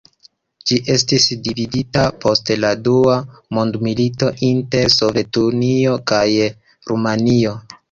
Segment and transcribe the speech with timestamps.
[0.69, 3.19] Ĝi estis dividita post la dua
[3.59, 6.25] mondmilito inter Sovetunio kaj
[6.93, 7.57] Rumanio.